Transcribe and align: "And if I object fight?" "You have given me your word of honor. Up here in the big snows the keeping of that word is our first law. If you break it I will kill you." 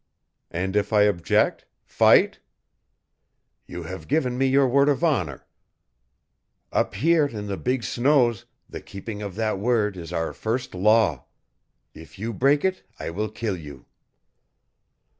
"And 0.49 0.75
if 0.75 0.91
I 0.91 1.03
object 1.03 1.67
fight?" 1.83 2.39
"You 3.67 3.83
have 3.83 4.07
given 4.07 4.35
me 4.35 4.47
your 4.47 4.67
word 4.67 4.89
of 4.89 5.03
honor. 5.03 5.45
Up 6.71 6.95
here 6.95 7.27
in 7.27 7.45
the 7.45 7.55
big 7.55 7.83
snows 7.83 8.45
the 8.67 8.81
keeping 8.81 9.21
of 9.21 9.35
that 9.35 9.59
word 9.59 9.95
is 9.97 10.11
our 10.11 10.33
first 10.33 10.73
law. 10.73 11.25
If 11.93 12.17
you 12.17 12.33
break 12.33 12.65
it 12.65 12.81
I 12.99 13.11
will 13.11 13.29
kill 13.29 13.55
you." 13.55 13.85